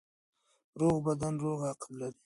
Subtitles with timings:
[0.79, 2.19] روغ بدن روغ عقل لري.